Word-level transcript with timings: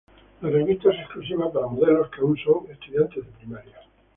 La 0.41 0.49
revista 0.49 0.89
es 0.91 0.99
exclusiva 0.99 1.53
para 1.53 1.67
modelos 1.67 2.09
que 2.09 2.21
aún 2.21 2.35
son 2.35 2.65
estudiantes 2.71 3.23
de 3.23 3.31
primaria. 3.33 3.79